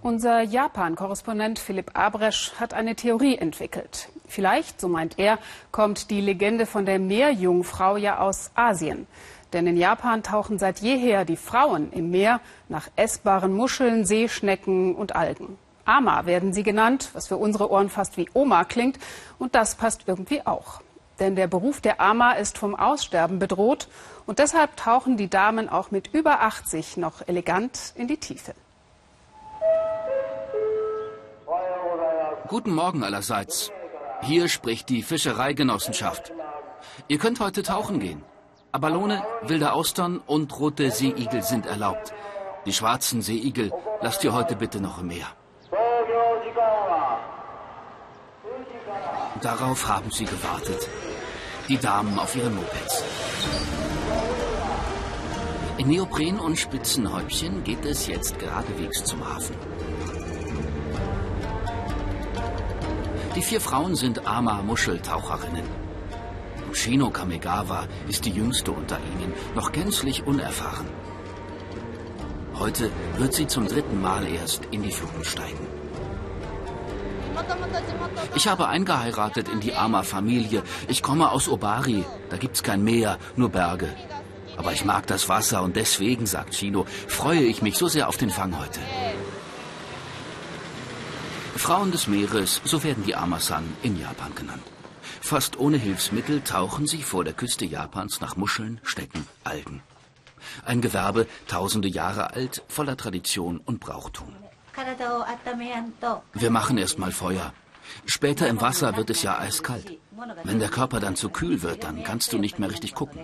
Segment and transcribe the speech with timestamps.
[0.00, 4.08] Unser Japan-Korrespondent Philipp Abresch hat eine Theorie entwickelt.
[4.28, 5.38] Vielleicht, so meint er,
[5.72, 9.08] kommt die Legende von der Meerjungfrau ja aus Asien.
[9.52, 15.16] Denn in Japan tauchen seit jeher die Frauen im Meer nach essbaren Muscheln, Seeschnecken und
[15.16, 15.58] Algen.
[15.84, 19.00] Ama werden sie genannt, was für unsere Ohren fast wie Oma klingt.
[19.40, 20.80] Und das passt irgendwie auch.
[21.18, 23.88] Denn der Beruf der Ama ist vom Aussterben bedroht.
[24.26, 28.54] Und deshalb tauchen die Damen auch mit über 80 noch elegant in die Tiefe.
[32.48, 33.70] Guten Morgen allerseits.
[34.22, 36.32] Hier spricht die Fischereigenossenschaft.
[37.06, 38.24] Ihr könnt heute tauchen gehen.
[38.72, 42.14] Abalone, wilde Austern und rote Seeigel sind erlaubt.
[42.66, 45.26] Die schwarzen Seeigel lasst ihr heute bitte noch im Meer.
[49.42, 50.88] Darauf haben sie gewartet.
[51.68, 53.04] Die Damen auf ihren Mopeds.
[55.78, 59.54] In Neopren und Spitzenhäubchen geht es jetzt geradewegs zum Hafen.
[63.36, 65.62] Die vier Frauen sind Ama-Muscheltaucherinnen.
[66.72, 70.88] Shino Kamegawa ist die jüngste unter ihnen, noch gänzlich unerfahren.
[72.56, 75.68] Heute wird sie zum dritten Mal erst in die Fluten steigen.
[78.34, 80.64] Ich habe eingeheiratet in die Ama-Familie.
[80.88, 82.04] Ich komme aus Obari.
[82.30, 83.94] Da gibt's kein Meer, nur Berge.
[84.58, 88.16] Aber ich mag das Wasser und deswegen, sagt Shino, freue ich mich so sehr auf
[88.16, 88.80] den Fang heute.
[91.56, 94.62] Frauen des Meeres, so werden die Amasan in Japan genannt.
[95.20, 99.82] Fast ohne Hilfsmittel tauchen sie vor der Küste Japans nach Muscheln, Stecken, Algen.
[100.64, 104.34] Ein Gewerbe tausende Jahre alt, voller Tradition und Brauchtum.
[106.34, 107.52] Wir machen erst mal Feuer.
[108.06, 109.98] Später im Wasser wird es ja eiskalt.
[110.44, 113.20] Wenn der Körper dann zu kühl wird, dann kannst du nicht mehr richtig gucken.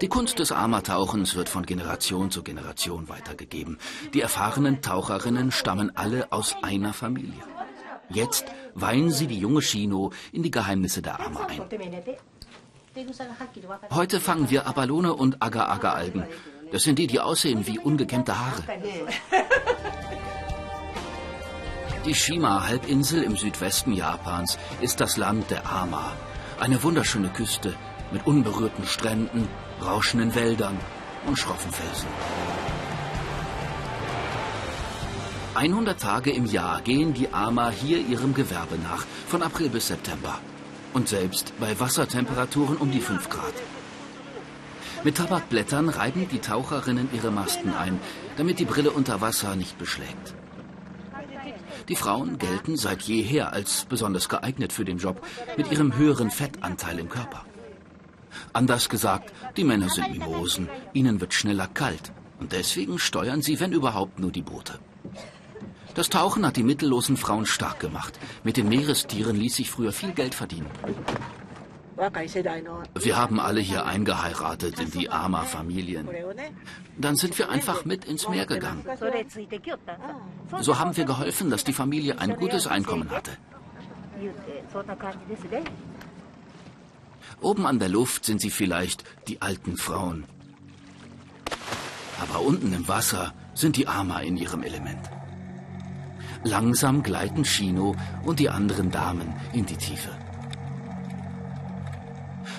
[0.00, 3.78] Die Kunst des Amatauchens wird von Generation zu Generation weitergegeben.
[4.14, 7.42] Die erfahrenen Taucherinnen stammen alle aus einer Familie.
[8.10, 11.62] Jetzt weihen sie die junge Shino in die Geheimnisse der Ama ein.
[13.90, 16.24] Heute fangen wir Abalone und Agar-Agar-Algen.
[16.72, 18.62] Das sind die, die aussehen wie ungekämmte Haare.
[22.04, 26.12] Die Shima-Halbinsel im Südwesten Japans ist das Land der Ama.
[26.58, 27.74] Eine wunderschöne Küste
[28.10, 29.48] mit unberührten Stränden,
[29.84, 30.78] rauschenden Wäldern
[31.26, 32.08] und schroffen Felsen.
[35.54, 40.38] 100 Tage im Jahr gehen die Ama hier ihrem Gewerbe nach, von April bis September.
[40.94, 43.54] Und selbst bei Wassertemperaturen um die 5 Grad.
[45.04, 48.00] Mit Tabakblättern reiben die Taucherinnen ihre Masken ein,
[48.36, 50.34] damit die Brille unter Wasser nicht beschlägt.
[51.88, 55.26] Die Frauen gelten seit jeher als besonders geeignet für den Job,
[55.56, 57.47] mit ihrem höheren Fettanteil im Körper.
[58.52, 63.72] Anders gesagt, die Männer sind Mimosen, ihnen wird schneller kalt und deswegen steuern sie, wenn
[63.72, 64.78] überhaupt, nur die Boote.
[65.94, 68.18] Das Tauchen hat die mittellosen Frauen stark gemacht.
[68.44, 70.70] Mit den Meerestieren ließ sich früher viel Geld verdienen.
[72.94, 76.08] Wir haben alle hier eingeheiratet in die Ama-Familien.
[76.96, 78.84] Dann sind wir einfach mit ins Meer gegangen.
[80.60, 83.32] So haben wir geholfen, dass die Familie ein gutes Einkommen hatte.
[87.40, 90.24] Oben an der Luft sind sie vielleicht die alten Frauen.
[92.20, 95.08] Aber unten im Wasser sind die Ama in ihrem Element.
[96.42, 97.94] Langsam gleiten Chino
[98.24, 100.10] und die anderen Damen in die Tiefe.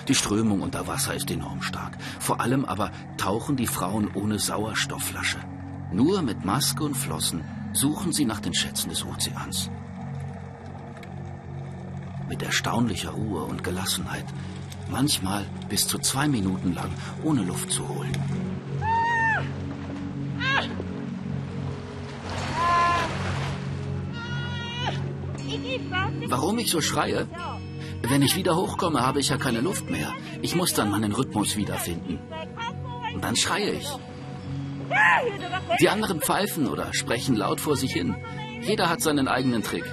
[0.08, 1.96] Die Strömung unter Wasser ist enorm stark.
[2.18, 5.38] Vor allem aber tauchen die Frauen ohne Sauerstoffflasche.
[5.92, 9.70] Nur mit Maske und Flossen suchen sie nach den Schätzen des Ozeans.
[12.28, 14.26] Mit erstaunlicher Ruhe und Gelassenheit
[14.88, 16.90] manchmal bis zu zwei Minuten lang
[17.22, 18.12] ohne Luft zu holen.
[26.28, 27.26] Warum ich so schreie?
[28.02, 30.12] Wenn ich wieder hochkomme, habe ich ja keine Luft mehr.
[30.42, 32.18] Ich muss dann meinen Rhythmus wiederfinden.
[33.14, 33.88] Und dann schreie ich.
[35.80, 38.16] Die anderen pfeifen oder sprechen laut vor sich hin.
[38.62, 39.84] Jeder hat seinen eigenen Trick.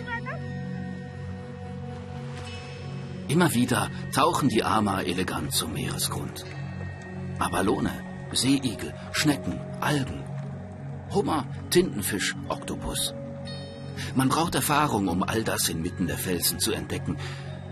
[3.28, 6.46] Immer wieder tauchen die Ama elegant zum Meeresgrund.
[7.40, 7.92] Abalone,
[8.32, 10.24] Seeigel, Schnecken, Algen,
[11.14, 13.14] Hummer, Tintenfisch, Oktopus.
[14.16, 17.18] Man braucht Erfahrung, um all das inmitten der Felsen zu entdecken.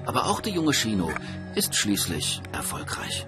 [0.06, 1.10] Aber auch der junge Shino
[1.56, 3.25] ist schließlich erfolgreich.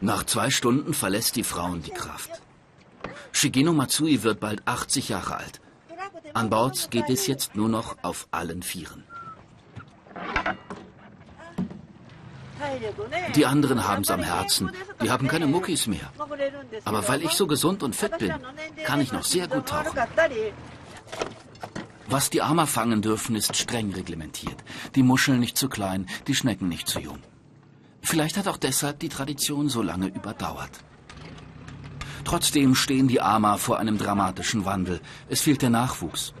[0.00, 2.42] Nach zwei Stunden verlässt die Frauen die Kraft.
[3.30, 5.61] Shigeno Matsui wird bald 80 Jahre alt.
[6.34, 9.04] An Bord geht es jetzt nur noch auf allen Vieren.
[13.34, 14.70] Die anderen haben es am Herzen.
[15.02, 16.12] Die haben keine Muckis mehr.
[16.84, 18.32] Aber weil ich so gesund und fit bin,
[18.84, 19.98] kann ich noch sehr gut tauchen.
[22.06, 24.56] Was die Ama fangen dürfen, ist streng reglementiert.
[24.94, 27.18] Die Muscheln nicht zu klein, die Schnecken nicht zu jung.
[28.02, 30.70] Vielleicht hat auch deshalb die Tradition so lange überdauert.
[32.24, 35.00] Trotzdem stehen die Ama vor einem dramatischen Wandel.
[35.28, 36.32] Es fehlt der Nachwuchs.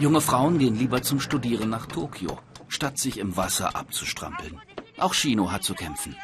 [0.00, 2.38] Junge Frauen gehen lieber zum Studieren nach Tokio,
[2.68, 4.60] statt sich im Wasser abzustrampeln.
[4.98, 6.16] Auch Shino hat zu kämpfen.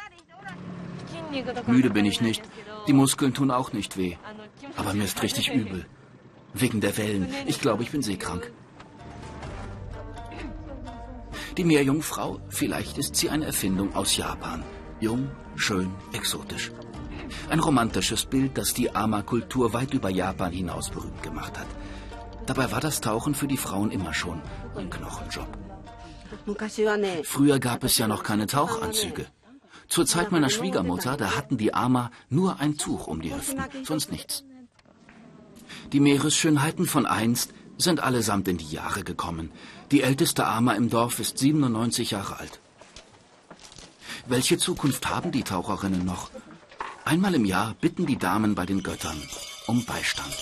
[1.67, 2.43] Müde bin ich nicht.
[2.87, 4.17] Die Muskeln tun auch nicht weh.
[4.77, 5.85] Aber mir ist richtig übel.
[6.53, 7.27] Wegen der Wellen.
[7.47, 8.51] Ich glaube, ich bin seekrank.
[11.57, 14.63] Die Meerjungfrau, vielleicht ist sie eine Erfindung aus Japan.
[14.99, 16.71] Jung, schön, exotisch.
[17.49, 21.67] Ein romantisches Bild, das die Ama-Kultur weit über Japan hinaus berühmt gemacht hat.
[22.45, 24.41] Dabei war das Tauchen für die Frauen immer schon
[24.75, 25.47] ein Knochenjob.
[27.23, 29.25] Früher gab es ja noch keine Tauchanzüge.
[29.87, 34.11] Zur Zeit meiner Schwiegermutter, da hatten die Ama nur ein Tuch um die Hüften, sonst
[34.11, 34.43] nichts.
[35.91, 39.51] Die Meeresschönheiten von einst sind allesamt in die Jahre gekommen.
[39.91, 42.59] Die älteste Ama im Dorf ist 97 Jahre alt.
[44.25, 46.31] Welche Zukunft haben die Taucherinnen noch?
[47.05, 49.21] Einmal im Jahr bitten die Damen bei den Göttern
[49.67, 50.35] um Beistand.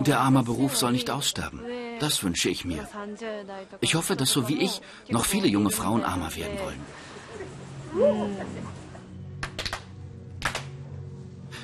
[0.00, 1.60] Der arme Beruf soll nicht aussterben.
[2.00, 2.88] Das wünsche ich mir.
[3.80, 6.80] Ich hoffe, dass so wie ich noch viele junge Frauen armer werden wollen.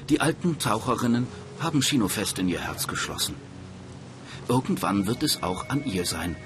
[0.08, 1.26] Die alten Taucherinnen
[1.60, 3.36] haben Chino fest in ihr Herz geschlossen.
[4.48, 6.36] Irgendwann wird es auch an ihr sein,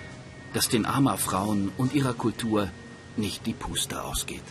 [0.52, 2.70] dass den Ama-Frauen und ihrer Kultur
[3.18, 4.42] nicht die Puste ausgeht.